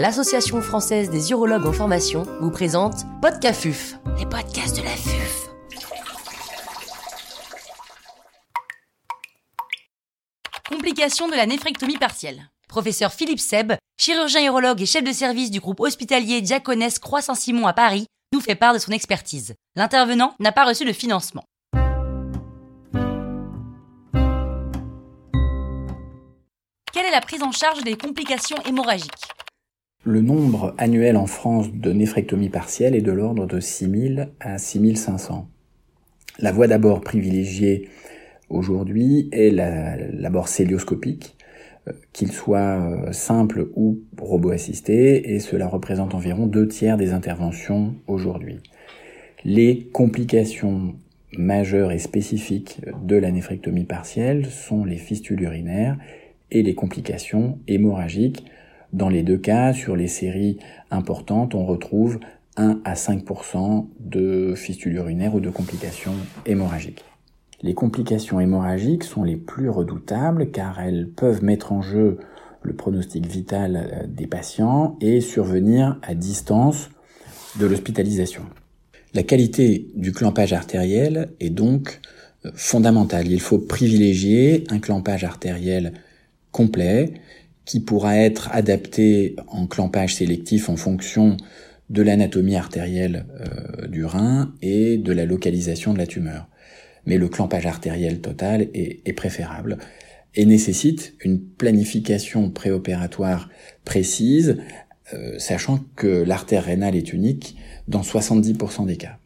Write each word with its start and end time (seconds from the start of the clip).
l'Association 0.00 0.62
française 0.62 1.10
des 1.10 1.30
urologues 1.30 1.66
en 1.66 1.74
formation, 1.74 2.22
vous 2.40 2.50
présente 2.50 3.04
Podcafuf, 3.20 3.96
les 4.18 4.24
podcasts 4.24 4.78
de 4.78 4.82
la 4.82 4.96
FUF. 4.96 5.50
Complications 10.70 11.28
de 11.28 11.34
la 11.34 11.44
néphrectomie 11.44 11.98
partielle. 11.98 12.48
Professeur 12.66 13.12
Philippe 13.12 13.40
Seb, 13.40 13.74
chirurgien 14.00 14.46
urologue 14.46 14.80
et 14.80 14.86
chef 14.86 15.04
de 15.04 15.12
service 15.12 15.50
du 15.50 15.60
groupe 15.60 15.80
hospitalier 15.80 16.40
Diaconès 16.40 16.98
Croix-Saint-Simon 16.98 17.66
à 17.66 17.74
Paris, 17.74 18.06
nous 18.32 18.40
fait 18.40 18.54
part 18.54 18.72
de 18.72 18.78
son 18.78 18.92
expertise. 18.92 19.54
L'intervenant 19.76 20.34
n'a 20.40 20.52
pas 20.52 20.64
reçu 20.64 20.86
de 20.86 20.94
financement. 20.94 21.44
Quelle 26.90 27.04
est 27.04 27.10
la 27.10 27.20
prise 27.20 27.42
en 27.42 27.52
charge 27.52 27.84
des 27.84 27.98
complications 27.98 28.56
hémorragiques? 28.64 29.26
Le 30.02 30.22
nombre 30.22 30.74
annuel 30.78 31.18
en 31.18 31.26
France 31.26 31.74
de 31.74 31.92
néphrectomie 31.92 32.48
partielle 32.48 32.94
est 32.94 33.02
de 33.02 33.12
l'ordre 33.12 33.46
de 33.46 33.60
6000 33.60 34.30
à 34.40 34.56
6500. 34.56 35.46
La 36.38 36.52
voie 36.52 36.66
d'abord 36.66 37.02
privilégiée 37.02 37.86
aujourd'hui 38.48 39.28
est 39.30 39.50
l'abord 39.50 40.48
célioscopique, 40.48 41.36
euh, 41.86 41.92
qu'il 42.14 42.32
soit 42.32 42.80
euh, 42.80 43.12
simple 43.12 43.68
ou 43.76 44.00
robot-assisté, 44.18 45.34
et 45.34 45.38
cela 45.38 45.66
représente 45.66 46.14
environ 46.14 46.46
deux 46.46 46.66
tiers 46.66 46.96
des 46.96 47.12
interventions 47.12 47.94
aujourd'hui. 48.06 48.60
Les 49.44 49.90
complications 49.92 50.94
majeures 51.36 51.92
et 51.92 51.98
spécifiques 51.98 52.80
de 53.02 53.16
la 53.16 53.30
néphrectomie 53.30 53.84
partielle 53.84 54.46
sont 54.46 54.86
les 54.86 54.96
fistules 54.96 55.42
urinaires 55.42 55.98
et 56.50 56.62
les 56.62 56.74
complications 56.74 57.58
hémorragiques. 57.68 58.46
Dans 58.92 59.08
les 59.08 59.22
deux 59.22 59.38
cas, 59.38 59.72
sur 59.72 59.96
les 59.96 60.08
séries 60.08 60.58
importantes, 60.90 61.54
on 61.54 61.64
retrouve 61.64 62.18
1 62.56 62.80
à 62.84 62.94
5% 62.94 63.86
de 64.00 64.54
fistules 64.56 64.94
urinaires 64.94 65.34
ou 65.34 65.40
de 65.40 65.50
complications 65.50 66.14
hémorragiques. 66.46 67.04
Les 67.62 67.74
complications 67.74 68.40
hémorragiques 68.40 69.04
sont 69.04 69.22
les 69.22 69.36
plus 69.36 69.68
redoutables 69.68 70.50
car 70.50 70.80
elles 70.80 71.08
peuvent 71.08 71.44
mettre 71.44 71.72
en 71.72 71.82
jeu 71.82 72.18
le 72.62 72.74
pronostic 72.74 73.26
vital 73.26 73.76
euh, 73.76 74.06
des 74.06 74.26
patients 74.26 74.96
et 75.00 75.20
survenir 75.20 75.98
à 76.02 76.14
distance 76.14 76.90
de 77.58 77.66
l'hospitalisation. 77.66 78.42
La 79.14 79.22
qualité 79.22 79.88
du 79.94 80.12
clampage 80.12 80.52
artériel 80.52 81.32
est 81.40 81.50
donc 81.50 82.00
euh, 82.44 82.50
fondamentale. 82.54 83.28
Il 83.28 83.40
faut 83.40 83.58
privilégier 83.58 84.64
un 84.70 84.78
clampage 84.78 85.24
artériel 85.24 85.94
complet 86.52 87.14
qui 87.64 87.80
pourra 87.80 88.16
être 88.16 88.48
adapté 88.52 89.36
en 89.48 89.66
clampage 89.66 90.16
sélectif 90.16 90.68
en 90.68 90.76
fonction 90.76 91.36
de 91.90 92.02
l'anatomie 92.02 92.56
artérielle 92.56 93.26
euh, 93.40 93.86
du 93.88 94.04
rein 94.04 94.54
et 94.62 94.96
de 94.96 95.12
la 95.12 95.26
localisation 95.26 95.92
de 95.92 95.98
la 95.98 96.06
tumeur. 96.06 96.48
Mais 97.06 97.18
le 97.18 97.28
clampage 97.28 97.66
artériel 97.66 98.20
total 98.20 98.68
est, 98.74 99.12
préférable 99.14 99.78
et 100.34 100.46
nécessite 100.46 101.14
une 101.24 101.40
planification 101.40 102.50
préopératoire 102.50 103.48
précise, 103.84 104.58
euh, 105.12 105.38
sachant 105.38 105.84
que 105.96 106.06
l'artère 106.06 106.64
rénale 106.64 106.94
est 106.94 107.12
unique 107.12 107.56
dans 107.88 108.02
70% 108.02 108.86
des 108.86 108.96
cas. 108.96 109.18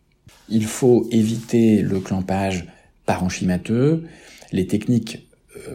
Il 0.49 0.65
faut 0.65 1.07
éviter 1.11 1.83
le 1.83 2.01
clampage 2.01 2.67
parenchymateux. 3.05 4.05
Les 4.53 4.67
techniques 4.67 5.29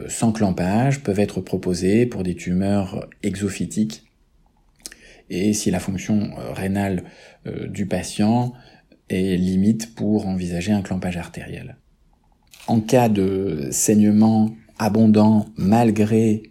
sans 0.07 0.31
clampage 0.31 1.01
peuvent 1.01 1.19
être 1.19 1.41
proposées 1.41 2.05
pour 2.05 2.23
des 2.23 2.35
tumeurs 2.35 3.07
exophytiques 3.23 4.03
et 5.29 5.53
si 5.53 5.71
la 5.71 5.79
fonction 5.79 6.31
euh, 6.37 6.51
rénale 6.53 7.03
euh, 7.47 7.67
du 7.67 7.85
patient 7.85 8.53
est 9.09 9.37
limite 9.37 9.95
pour 9.95 10.27
envisager 10.27 10.71
un 10.71 10.81
clampage 10.81 11.17
artériel. 11.17 11.77
En 12.67 12.80
cas 12.80 13.09
de 13.09 13.69
saignement 13.71 14.52
abondant 14.77 15.47
malgré 15.58 16.43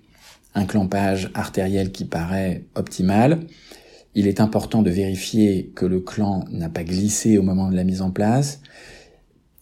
un 0.55 0.65
clampage 0.65 1.31
artériel 1.35 1.93
qui 1.93 2.05
paraît 2.05 2.65
optimal, 2.75 3.41
il 4.15 4.27
est 4.27 4.41
important 4.41 4.83
de 4.83 4.91
vérifier 4.91 5.71
que 5.77 5.87
le 5.87 6.01
clan 6.01 6.45
n'a 6.51 6.69
pas 6.69 6.83
glissé 6.83 7.39
au 7.39 7.43
moment 7.43 7.71
de 7.71 7.77
la 7.77 7.85
mise 7.85 8.03
en 8.03 8.11
place. 8.11 8.61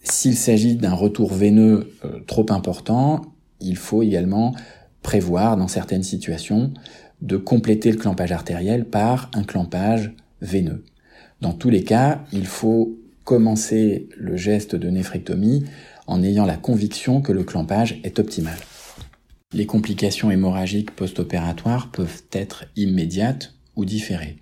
S'il 0.01 0.35
s'agit 0.35 0.75
d'un 0.75 0.93
retour 0.93 1.31
veineux 1.33 1.93
trop 2.25 2.45
important, 2.49 3.21
il 3.59 3.77
faut 3.77 4.03
également 4.03 4.55
prévoir 5.01 5.57
dans 5.57 5.67
certaines 5.67 6.03
situations 6.03 6.73
de 7.21 7.37
compléter 7.37 7.91
le 7.91 7.97
clampage 7.97 8.31
artériel 8.31 8.85
par 8.85 9.31
un 9.33 9.43
clampage 9.43 10.13
veineux. 10.41 10.83
Dans 11.41 11.53
tous 11.53 11.69
les 11.69 11.83
cas, 11.83 12.23
il 12.31 12.45
faut 12.45 12.97
commencer 13.23 14.09
le 14.15 14.37
geste 14.37 14.75
de 14.75 14.89
néphrectomie 14.89 15.65
en 16.07 16.23
ayant 16.23 16.45
la 16.45 16.57
conviction 16.57 17.21
que 17.21 17.31
le 17.31 17.43
clampage 17.43 17.99
est 18.03 18.19
optimal. 18.19 18.57
Les 19.53 19.65
complications 19.65 20.31
hémorragiques 20.31 20.91
post-opératoires 20.91 21.91
peuvent 21.91 22.23
être 22.31 22.65
immédiates 22.75 23.53
ou 23.75 23.85
différées. 23.85 24.37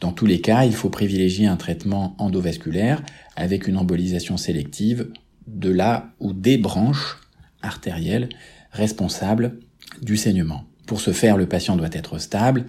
Dans 0.00 0.12
tous 0.12 0.26
les 0.26 0.40
cas, 0.40 0.64
il 0.64 0.74
faut 0.74 0.90
privilégier 0.90 1.46
un 1.46 1.56
traitement 1.56 2.14
endovasculaire 2.18 3.02
avec 3.36 3.68
une 3.68 3.76
embolisation 3.76 4.36
sélective 4.36 5.10
de 5.46 5.70
la 5.70 6.10
ou 6.20 6.32
des 6.32 6.58
branches 6.58 7.18
artérielle 7.64 8.28
responsable 8.72 9.58
du 10.02 10.16
saignement. 10.16 10.64
Pour 10.86 11.00
ce 11.00 11.12
faire, 11.12 11.36
le 11.36 11.46
patient 11.46 11.76
doit 11.76 11.88
être 11.92 12.18
stable 12.18 12.66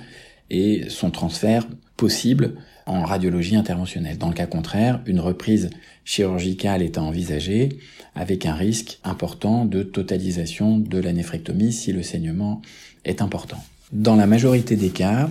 et 0.50 0.86
son 0.90 1.12
transfert 1.12 1.68
possible 1.98 2.56
en 2.86 3.04
radiologie 3.04 3.56
interventionnelle. 3.56 4.18
Dans 4.18 4.28
le 4.28 4.34
cas 4.34 4.46
contraire, 4.46 5.02
une 5.06 5.20
reprise 5.20 5.70
chirurgicale 6.04 6.84
est 6.84 6.98
à 6.98 7.02
envisager 7.02 7.70
avec 8.14 8.46
un 8.46 8.54
risque 8.54 9.00
important 9.04 9.66
de 9.66 9.82
totalisation 9.84 10.78
de 10.78 11.00
la 11.00 11.12
néphrectomie 11.12 11.74
si 11.74 11.92
le 11.92 12.04
saignement 12.04 12.62
est 13.04 13.22
important. 13.22 13.62
Dans 13.92 14.16
la 14.16 14.28
majorité 14.28 14.76
des 14.76 14.90
cas, 14.90 15.30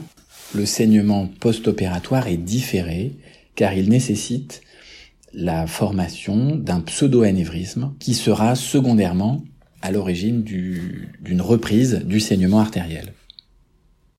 le 0.55 0.67
saignement 0.67 1.29
post-opératoire 1.41 2.27
est 2.27 2.37
différé 2.37 3.13
car 3.55 3.75
il 3.75 3.89
nécessite 3.89 4.63
la 5.33 5.67
formation 5.67 6.57
d'un 6.57 6.81
pseudo-anévrisme 6.81 7.95
qui 7.99 8.15
sera 8.15 8.55
secondairement 8.55 9.43
à 9.85 9.93
l'origine 9.93 10.43
d'une 10.43 11.43
reprise 11.43 12.03
du 12.07 12.19
saignement 12.19 12.59
artériel. 12.59 13.13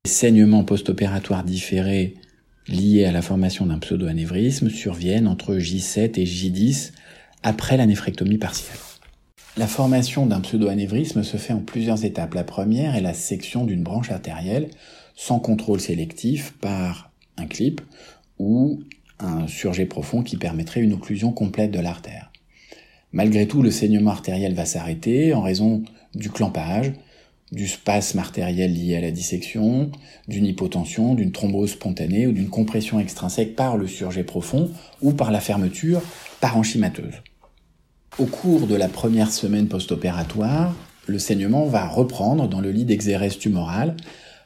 Les 0.05 0.11
saignements 0.11 0.63
post-opératoires 0.63 1.43
différés 1.43 2.13
liés 2.67 3.05
à 3.05 3.11
la 3.11 3.23
formation 3.23 3.65
d'un 3.65 3.79
pseudo-anévrisme 3.79 4.69
surviennent 4.69 5.27
entre 5.27 5.55
J7 5.55 6.19
et 6.19 6.25
J10 6.25 6.91
après 7.41 7.77
la 7.77 7.87
néphrectomie 7.87 8.37
partielle. 8.37 8.77
La 9.57 9.65
formation 9.65 10.27
d'un 10.27 10.39
pseudo-anévrisme 10.39 11.23
se 11.23 11.37
fait 11.37 11.53
en 11.53 11.61
plusieurs 11.61 12.05
étapes. 12.05 12.35
La 12.35 12.43
première 12.43 12.95
est 12.95 13.01
la 13.01 13.15
section 13.15 13.65
d'une 13.65 13.81
branche 13.81 14.11
artérielle 14.11 14.69
sans 15.15 15.39
contrôle 15.39 15.79
sélectif 15.79 16.53
par 16.61 17.11
un 17.37 17.47
clip 17.47 17.81
ou 18.37 18.81
un 19.17 19.47
surjet 19.47 19.85
profond 19.85 20.21
qui 20.21 20.37
permettrait 20.37 20.81
une 20.81 20.93
occlusion 20.93 21.31
complète 21.31 21.71
de 21.71 21.79
l'artère. 21.79 22.31
Malgré 23.15 23.47
tout, 23.47 23.61
le 23.61 23.71
saignement 23.71 24.11
artériel 24.11 24.53
va 24.55 24.65
s'arrêter 24.65 25.33
en 25.33 25.41
raison 25.41 25.83
du 26.15 26.29
clampage, 26.29 26.91
du 27.53 27.65
spasme 27.65 28.19
artériel 28.19 28.73
lié 28.73 28.97
à 28.97 28.99
la 28.99 29.11
dissection, 29.11 29.89
d'une 30.27 30.45
hypotension, 30.45 31.15
d'une 31.15 31.31
thrombose 31.31 31.71
spontanée 31.71 32.27
ou 32.27 32.33
d'une 32.33 32.49
compression 32.49 32.99
extrinsèque 32.99 33.55
par 33.55 33.77
le 33.77 33.87
surjet 33.87 34.25
profond 34.25 34.69
ou 35.01 35.13
par 35.13 35.31
la 35.31 35.39
fermeture 35.39 36.01
parenchymateuse. 36.41 37.13
Au 38.19 38.25
cours 38.25 38.67
de 38.67 38.75
la 38.75 38.89
première 38.89 39.31
semaine 39.31 39.69
post-opératoire, 39.69 40.75
le 41.07 41.17
saignement 41.17 41.67
va 41.67 41.87
reprendre 41.87 42.49
dans 42.49 42.59
le 42.59 42.71
lit 42.71 42.83
d'exérèse 42.83 43.37
tumoral 43.37 43.95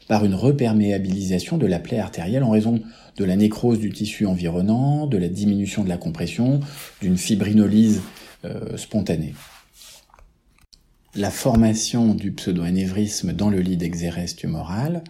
par 0.08 0.26
une 0.26 0.36
reperméabilisation 0.36 1.58
de 1.58 1.66
la 1.66 1.80
plaie 1.80 1.98
artérielle 1.98 2.44
en 2.44 2.52
raison 2.52 2.82
de 3.18 3.26
la 3.26 3.36
nécrose 3.36 3.80
du 3.80 3.90
tissu 3.90 4.28
environnant, 4.28 5.08
de 5.08 5.18
la 5.18 5.28
diminution 5.28 5.84
de 5.84 5.90
la 5.90 5.98
compression, 5.98 6.60
d'une 7.02 7.18
fibrinolyse 7.18 8.02
spontanée. 8.76 9.34
La 11.16 11.32
formation 11.32 12.14
du 12.14 12.32
pseudo-anévrisme 12.32 13.34
dans 13.34 13.50
le 13.50 13.60
lit 13.60 13.78
d'exérèse 13.78 14.36
tumorale 14.36 15.04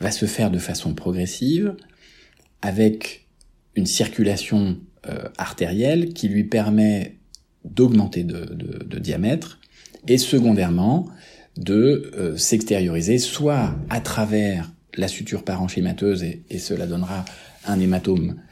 va 0.00 0.10
se 0.10 0.26
faire 0.26 0.50
de 0.50 0.58
façon 0.58 0.94
progressive 0.94 1.76
avec 2.62 3.26
une 3.76 3.86
circulation 3.86 4.78
euh, 5.08 5.28
artérielle 5.38 6.12
qui 6.12 6.28
lui 6.28 6.44
permet 6.44 7.18
d'augmenter 7.64 8.24
de, 8.24 8.98
diamètre 8.98 9.60
et 10.08 10.18
secondairement 10.18 11.08
de 11.56 12.10
euh, 12.16 12.36
s'extérioriser 12.36 13.18
soit 13.18 13.76
à 13.90 14.00
travers 14.00 14.72
la 14.96 15.06
suture 15.06 15.44
parenchymateuse 15.44 16.24
et, 16.24 16.58
cela 16.58 16.86
donnera 16.86 17.24
un 17.66 17.78
hématome 17.78 18.30
euh, 18.30 18.47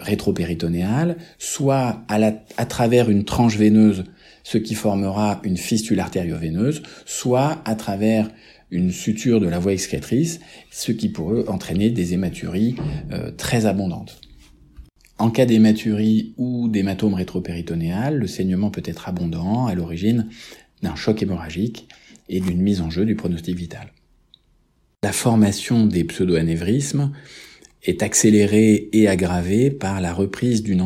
rétropéritonéale, 0.00 1.16
soit 1.38 2.04
à, 2.08 2.18
à 2.56 2.66
travers 2.66 3.10
une 3.10 3.24
tranche 3.24 3.56
veineuse, 3.56 4.04
ce 4.44 4.58
qui 4.58 4.74
formera 4.74 5.40
une 5.44 5.56
fistule 5.56 6.00
artério-veineuse, 6.00 6.82
soit 7.06 7.60
à 7.64 7.74
travers 7.74 8.28
une 8.72 8.90
suture 8.90 9.38
de 9.38 9.48
la 9.48 9.58
voie 9.58 9.74
excrétrice, 9.74 10.40
ce 10.70 10.92
qui 10.92 11.10
pourrait 11.10 11.46
entraîner 11.48 11.90
des 11.90 12.14
hématuries 12.14 12.74
euh, 13.12 13.30
très 13.30 13.66
abondantes. 13.66 14.20
En 15.18 15.30
cas 15.30 15.44
d'hématurie 15.44 16.34
ou 16.38 16.68
d'hématome 16.68 17.14
rétropéritonéal, 17.14 18.18
le 18.18 18.26
saignement 18.26 18.70
peut 18.70 18.82
être 18.84 19.08
abondant 19.08 19.66
à 19.66 19.74
l'origine 19.74 20.28
d'un 20.82 20.96
choc 20.96 21.22
hémorragique 21.22 21.86
et 22.28 22.40
d'une 22.40 22.62
mise 22.62 22.80
en 22.80 22.90
jeu 22.90 23.04
du 23.04 23.14
pronostic 23.14 23.56
vital. 23.56 23.92
La 25.04 25.12
formation 25.12 25.86
des 25.86 26.04
pseudoanévrismes 26.04 27.12
est 27.84 28.02
accélérée 28.02 28.88
et 28.92 29.08
aggravée 29.08 29.70
par 29.70 30.00
la 30.00 30.12
reprise 30.12 30.62
d'une 30.62 30.80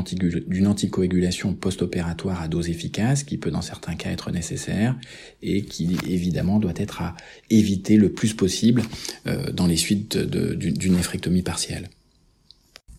anticoagulation 0.67 1.53
post-opératoire 1.53 2.41
à 2.41 2.49
dose 2.49 2.71
efficace, 2.71 3.23
qui 3.23 3.37
peut 3.37 3.51
dans 3.51 3.63
certains 3.63 3.95
cas 3.97 4.11
être 4.11 4.31
nécessaire, 4.31 4.97
et 5.43 5.63
qui 5.63 5.97
évidemment 6.09 6.59
doit 6.59 6.73
être 6.77 7.03
à 7.03 7.15
éviter 7.51 7.97
le 7.97 8.13
plus 8.13 8.33
possible 8.33 8.83
euh, 9.27 9.53
dans 9.53 9.67
les 9.67 9.77
suites 9.77 10.17
d'une 10.17 10.97
néphrectomie 10.97 11.43
partielle. 11.43 11.91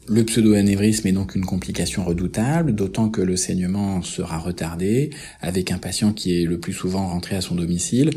Le 0.10 0.24
pseudo-anévrisme 0.24 1.06
est 1.08 1.12
donc 1.12 1.36
une 1.36 1.44
complication 1.44 2.06
redoutable, 2.06 2.74
d'autant 2.74 3.10
que 3.10 3.20
le 3.20 3.36
saignement 3.36 4.02
sera 4.02 4.38
retardé, 4.38 5.10
avec 5.42 5.70
un 5.70 5.80
patient 5.80 6.14
qui 6.14 6.42
est 6.42 6.46
le 6.46 6.60
plus 6.60 6.72
souvent 6.72 7.10
rentré 7.10 7.36
à 7.36 7.42
son 7.42 7.56
domicile. 7.56 8.12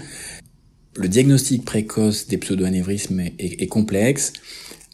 Le 0.94 1.08
diagnostic 1.08 1.64
précoce 1.64 2.28
des 2.28 2.38
pseudo-anévrismes 2.38 3.20
est, 3.38 3.66
complexe. 3.66 4.32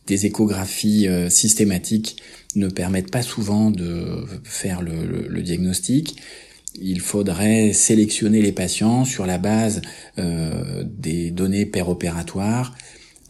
Des 0.07 0.27
échographies 0.27 1.09
euh, 1.09 1.29
systématiques 1.29 2.23
ne 2.55 2.69
permettent 2.69 3.11
pas 3.11 3.23
souvent 3.23 3.71
de 3.71 4.25
faire 4.45 4.81
le, 4.81 5.43
diagnostic. 5.43 6.17
Il 6.81 7.01
faudrait 7.01 7.73
sélectionner 7.73 8.41
les 8.41 8.53
patients 8.53 9.05
sur 9.05 9.27
la 9.27 9.39
base 9.39 9.83
euh, 10.19 10.85
des 10.87 11.31
données 11.31 11.67
péropératoires 11.67 12.75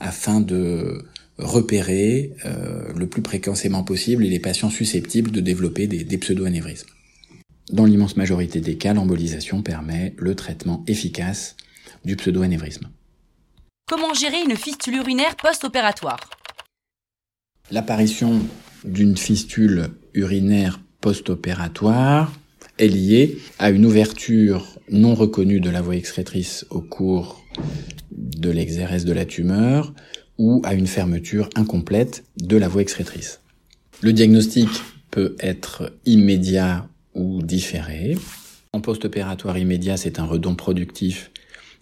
afin 0.01 0.41
de 0.41 1.05
repérer 1.39 2.33
euh, 2.45 2.93
le 2.95 3.07
plus 3.07 3.23
précocement 3.23 3.83
possible 3.83 4.25
les 4.25 4.41
patients 4.41 4.71
susceptibles 4.71 5.31
de 5.31 5.41
développer 5.41 5.87
des, 5.87 6.05
des 6.05 6.19
pseudo-anévrismes. 6.19 6.89
Dans 7.73 7.85
l'immense 7.85 8.17
majorité 8.17 8.61
des 8.61 8.77
cas, 8.77 8.95
l'embolisation 8.95 9.63
permet 9.63 10.15
le 10.19 10.35
traitement 10.35 10.85
efficace 10.87 11.57
du 12.05 12.17
pseudo-anévrisme. 12.17 12.89
Comment 13.89 14.15
gérer 14.15 14.43
une 14.43 14.57
fistule 14.57 14.97
urinaire 14.97 15.37
post-opératoire? 15.37 16.36
L'apparition 17.71 18.41
d'une 18.85 19.17
fistule 19.17 19.89
urinaire 20.15 20.81
post-opératoire 21.01 22.33
est 22.79 22.89
liée 22.89 23.39
à 23.59 23.71
une 23.71 23.85
ouverture 23.85 24.79
non 24.91 25.15
reconnue 25.15 25.61
de 25.61 25.71
la 25.71 25.81
voie 25.81 25.97
excrétrice 25.97 26.65
au 26.71 26.81
cours 26.81 27.43
de 28.13 28.51
l'exérèse 28.51 29.05
de 29.05 29.13
la 29.13 29.25
tumeur, 29.25 29.95
ou 30.39 30.61
à 30.65 30.75
une 30.75 30.87
fermeture 30.87 31.49
incomplète 31.55 32.25
de 32.37 32.57
la 32.57 32.69
voie 32.69 32.83
excrétrice. 32.83 33.41
Le 34.03 34.13
diagnostic 34.13 34.69
peut 35.11 35.35
être 35.41 35.93
immédiat 36.05 36.89
ou 37.15 37.43
différé. 37.43 38.17
En 38.73 38.81
post-opératoire 38.81 39.57
immédiat, 39.57 39.97
c'est 39.97 40.19
un 40.19 40.25
redon 40.25 40.55
productif 40.55 41.31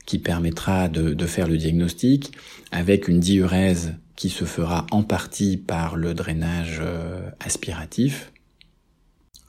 qui 0.07 0.19
permettra 0.19 0.89
de, 0.89 1.15
de, 1.15 1.27
faire 1.27 1.49
le 1.49 1.57
diagnostic 1.57 2.33
avec 2.71 3.09
une 3.09 3.21
diurèse 3.21 3.95
qui 4.17 4.31
se 4.31 4.45
fera 4.45 4.87
en 4.91 5.03
partie 5.03 5.57
par 5.57 5.97
le 5.97 6.15
drainage 6.15 6.79
euh, 6.81 7.29
aspiratif. 7.41 8.33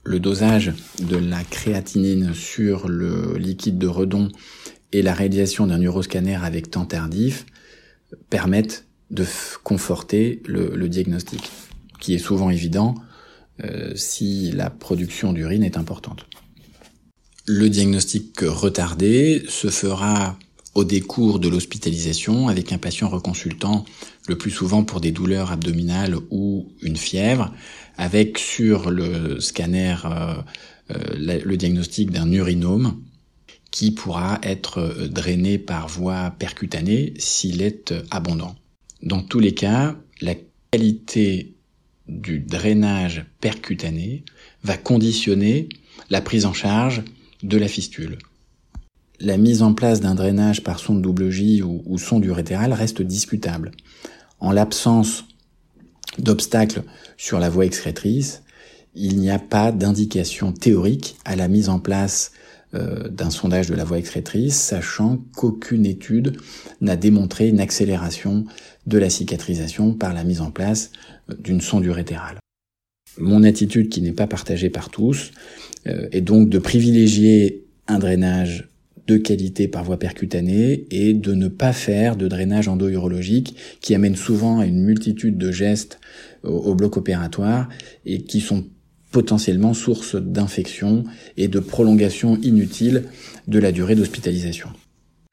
Le 0.03 0.19
dosage 0.19 0.73
de 1.01 1.17
la 1.17 1.43
créatinine 1.43 2.33
sur 2.33 2.87
le 2.87 3.37
liquide 3.37 3.77
de 3.77 3.87
redon 3.87 4.29
et 4.91 5.01
la 5.01 5.13
réalisation 5.13 5.67
d'un 5.67 5.81
uroscanner 5.81 6.35
avec 6.35 6.69
temps 6.69 6.85
tardif 6.85 7.45
permettent 8.29 8.85
de 9.11 9.25
conforter 9.63 10.41
le, 10.45 10.87
diagnostic, 10.87 11.51
qui 11.99 12.13
est 12.13 12.19
souvent 12.19 12.49
évident 12.49 12.95
euh, 13.63 13.93
si 13.95 14.51
la 14.51 14.69
production 14.69 15.33
d'urine 15.33 15.63
est 15.63 15.77
importante. 15.77 16.25
Le 17.47 17.69
diagnostic 17.69 18.39
retardé 18.41 19.43
se 19.47 19.69
fera 19.69 20.37
au 20.75 20.83
décours 20.83 21.39
de 21.39 21.47
l'hospitalisation 21.47 22.49
avec 22.49 22.73
un 22.73 22.77
patient 22.77 23.09
reconsultant 23.09 23.85
le 24.27 24.37
plus 24.37 24.51
souvent 24.51 24.83
pour 24.83 24.99
des 24.99 25.11
douleurs 25.11 25.51
abdominales 25.51 26.17
ou 26.29 26.67
une 26.81 26.97
fièvre, 26.97 27.53
avec 27.97 28.37
sur 28.37 28.91
le 28.91 29.39
scanner 29.39 29.95
euh, 30.05 30.35
euh, 30.91 31.39
le 31.43 31.57
diagnostic 31.57 32.11
d'un 32.11 32.31
urinome 32.31 33.01
qui 33.71 33.91
pourra 33.91 34.39
être 34.43 35.07
drainé 35.07 35.57
par 35.57 35.87
voie 35.87 36.31
percutanée 36.37 37.13
s'il 37.17 37.61
est 37.61 37.93
abondant. 38.11 38.55
Dans 39.01 39.21
tous 39.21 39.39
les 39.39 39.53
cas, 39.53 39.97
la 40.21 40.35
qualité 40.71 41.55
du 42.07 42.39
drainage 42.39 43.25
percutané 43.41 44.23
va 44.63 44.77
conditionner 44.77 45.69
la 46.09 46.21
prise 46.21 46.45
en 46.45 46.53
charge 46.53 47.01
de 47.43 47.57
la 47.57 47.67
fistule. 47.67 48.17
La 49.19 49.37
mise 49.37 49.61
en 49.61 49.73
place 49.73 50.01
d'un 50.01 50.15
drainage 50.15 50.63
par 50.63 50.79
sonde 50.79 51.01
double 51.01 51.29
J 51.29 51.61
ou, 51.61 51.81
ou 51.85 51.97
sonde 51.97 52.25
urétérale 52.25 52.73
reste 52.73 53.01
discutable. 53.01 53.71
En 54.39 54.51
l'absence 54.51 55.25
d'obstacles 56.19 56.83
sur 57.17 57.39
la 57.39 57.49
voie 57.49 57.65
excrétrice, 57.65 58.43
il 58.95 59.17
n'y 59.17 59.29
a 59.29 59.39
pas 59.39 59.71
d'indication 59.71 60.51
théorique 60.51 61.17
à 61.25 61.35
la 61.35 61.47
mise 61.47 61.69
en 61.69 61.79
place 61.79 62.31
euh, 62.73 63.07
d'un 63.09 63.29
sondage 63.29 63.67
de 63.67 63.75
la 63.75 63.83
voie 63.83 63.99
excrétrice, 63.99 64.55
sachant 64.55 65.23
qu'aucune 65.35 65.85
étude 65.85 66.37
n'a 66.81 66.95
démontré 66.95 67.47
une 67.47 67.59
accélération 67.59 68.45
de 68.85 68.97
la 68.97 69.09
cicatrisation 69.09 69.93
par 69.93 70.13
la 70.13 70.23
mise 70.23 70.41
en 70.41 70.51
place 70.51 70.91
euh, 71.29 71.35
d'une 71.39 71.61
sonde 71.61 71.85
urétérale. 71.85 72.39
Mon 73.17 73.43
attitude, 73.43 73.89
qui 73.89 74.01
n'est 74.01 74.11
pas 74.11 74.27
partagée 74.27 74.69
par 74.69 74.89
tous, 74.89 75.31
euh, 75.87 76.07
est 76.11 76.21
donc 76.21 76.49
de 76.49 76.57
privilégier 76.57 77.65
un 77.87 77.99
drainage 77.99 78.67
de 79.07 79.17
qualité 79.17 79.67
par 79.67 79.83
voie 79.83 79.99
percutanée 79.99 80.87
et 80.91 81.13
de 81.13 81.33
ne 81.33 81.47
pas 81.47 81.73
faire 81.73 82.15
de 82.15 82.27
drainage 82.27 82.67
endo-urologique 82.67 83.55
qui 83.81 83.93
amène 83.95 84.15
souvent 84.15 84.59
à 84.59 84.65
une 84.65 84.81
multitude 84.81 85.37
de 85.37 85.51
gestes 85.51 85.99
au 86.43 86.75
bloc 86.75 86.97
opératoire 86.97 87.69
et 88.05 88.23
qui 88.23 88.41
sont 88.41 88.65
potentiellement 89.11 89.73
source 89.73 90.15
d'infection 90.15 91.05
et 91.37 91.47
de 91.47 91.59
prolongation 91.59 92.37
inutile 92.41 93.05
de 93.47 93.59
la 93.59 93.71
durée 93.71 93.95
d'hospitalisation. 93.95 94.69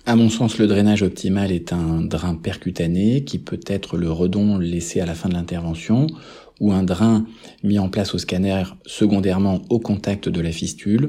À 0.05 0.17
mon 0.17 0.29
sens, 0.29 0.59
le 0.59 0.67
drainage 0.67 1.03
optimal 1.03 1.53
est 1.53 1.73
un 1.73 2.01
drain 2.01 2.35
percutané 2.35 3.25
qui 3.25 3.39
peut 3.39 3.61
être 3.67 3.97
le 3.97 4.11
redon 4.11 4.59
laissé 4.59 5.01
à 5.01 5.07
la 5.07 5.15
fin 5.15 5.29
de 5.29 5.35
l'intervention 5.35 6.09
ou 6.61 6.73
un 6.73 6.83
drain 6.83 7.25
mis 7.63 7.79
en 7.79 7.89
place 7.89 8.15
au 8.15 8.19
scanner 8.19 8.65
secondairement 8.85 9.63
au 9.69 9.79
contact 9.79 10.29
de 10.29 10.41
la 10.41 10.51
fistule. 10.51 11.09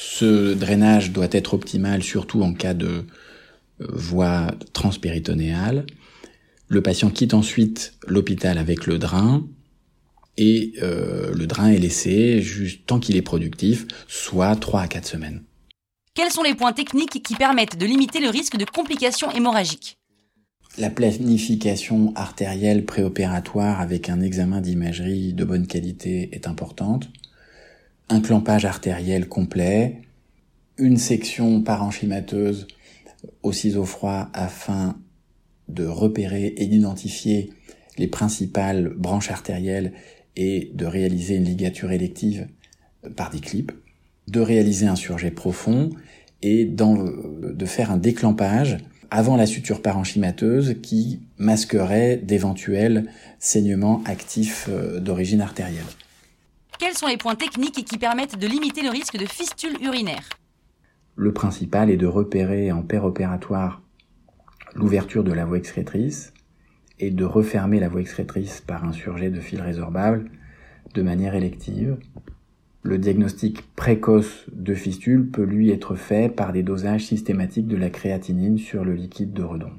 Ce 0.00 0.54
drainage 0.54 1.10
doit 1.10 1.26
être 1.32 1.54
optimal 1.54 2.04
surtout 2.04 2.42
en 2.42 2.54
cas 2.54 2.72
de 2.72 3.04
euh, 3.80 3.86
voie 3.90 4.52
transpéritonéale. 4.72 5.86
Le 6.68 6.80
patient 6.82 7.10
quitte 7.10 7.34
ensuite 7.34 7.94
l'hôpital 8.06 8.58
avec 8.58 8.86
le 8.86 9.00
drain 9.00 9.44
et 10.36 10.74
euh, 10.82 11.34
le 11.34 11.48
drain 11.48 11.72
est 11.72 11.80
laissé 11.80 12.40
juste 12.40 12.86
tant 12.86 13.00
qu'il 13.00 13.16
est 13.16 13.22
productif, 13.22 13.88
soit 14.06 14.54
3 14.54 14.82
à 14.82 14.86
4 14.86 15.04
semaines. 15.04 15.42
Quels 16.14 16.30
sont 16.30 16.44
les 16.44 16.54
points 16.54 16.72
techniques 16.72 17.20
qui 17.20 17.34
permettent 17.34 17.76
de 17.76 17.84
limiter 17.84 18.20
le 18.20 18.28
risque 18.28 18.56
de 18.56 18.64
complications 18.64 19.32
hémorragiques? 19.32 19.98
La 20.78 20.90
planification 20.90 22.12
artérielle 22.14 22.84
préopératoire 22.84 23.80
avec 23.80 24.08
un 24.08 24.20
examen 24.20 24.60
d'imagerie 24.60 25.32
de 25.32 25.44
bonne 25.44 25.66
qualité 25.66 26.28
est 26.30 26.46
importante. 26.46 27.08
Un 28.10 28.20
clampage 28.20 28.64
artériel 28.64 29.28
complet, 29.28 30.02
une 30.78 30.96
section 30.96 31.62
parenchymateuse 31.62 32.66
au 33.42 33.52
ciseau 33.52 33.84
froid 33.84 34.30
afin 34.32 34.98
de 35.68 35.84
repérer 35.84 36.54
et 36.56 36.66
d'identifier 36.66 37.50
les 37.98 38.06
principales 38.06 38.94
branches 38.96 39.30
artérielles 39.30 39.92
et 40.36 40.70
de 40.74 40.86
réaliser 40.86 41.34
une 41.34 41.44
ligature 41.44 41.92
élective 41.92 42.46
par 43.16 43.30
des 43.30 43.40
clips, 43.40 43.72
de 44.28 44.40
réaliser 44.40 44.86
un 44.86 44.96
surjet 44.96 45.30
profond 45.30 45.90
et 46.42 46.64
de 46.64 47.66
faire 47.66 47.90
un 47.90 47.96
déclampage 47.96 48.78
avant 49.10 49.36
la 49.36 49.46
suture 49.46 49.82
parenchymateuse 49.82 50.76
qui 50.82 51.20
masquerait 51.38 52.16
d'éventuels 52.16 53.10
saignements 53.38 54.02
actifs 54.04 54.68
euh, 54.68 55.00
d'origine 55.00 55.40
artérielle. 55.40 55.84
Quels 56.78 56.94
sont 56.94 57.08
les 57.08 57.16
points 57.16 57.34
techniques 57.34 57.84
qui 57.84 57.98
permettent 57.98 58.38
de 58.38 58.46
limiter 58.46 58.82
le 58.82 58.90
risque 58.90 59.16
de 59.16 59.26
fistule 59.26 59.76
urinaire 59.82 60.28
Le 61.16 61.32
principal 61.32 61.90
est 61.90 61.96
de 61.96 62.06
repérer 62.06 62.70
en 62.70 62.86
opératoire 63.02 63.82
l'ouverture 64.74 65.24
de 65.24 65.32
la 65.32 65.44
voie 65.44 65.58
excrétrice, 65.58 66.32
et 67.00 67.10
de 67.10 67.24
refermer 67.24 67.80
la 67.80 67.88
voie 67.88 68.00
excrétrice 68.00 68.60
par 68.60 68.84
un 68.84 68.92
surjet 68.92 69.30
de 69.30 69.40
fil 69.40 69.60
résorbable 69.60 70.30
de 70.94 71.02
manière 71.02 71.34
élective. 71.34 71.96
Le 72.82 72.98
diagnostic 72.98 73.74
précoce 73.74 74.46
de 74.52 74.74
fistule 74.74 75.30
peut 75.30 75.44
lui 75.44 75.70
être 75.70 75.94
fait 75.94 76.28
par 76.34 76.52
des 76.52 76.62
dosages 76.62 77.04
systématiques 77.04 77.68
de 77.68 77.76
la 77.76 77.90
créatinine 77.90 78.58
sur 78.58 78.84
le 78.84 78.94
liquide 78.94 79.32
de 79.32 79.42
redon. 79.42 79.72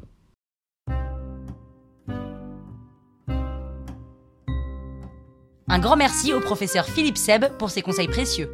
Un 5.72 5.78
grand 5.78 5.96
merci 5.96 6.34
au 6.34 6.40
professeur 6.40 6.86
Philippe 6.86 7.18
Seb 7.18 7.46
pour 7.60 7.70
ses 7.70 7.84
conseils 7.84 8.08
précieux. 8.08 8.50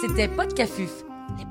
C'était 0.00 0.26
Podcafuf, 0.26 0.90
les 1.38 1.44
la 1.44 1.48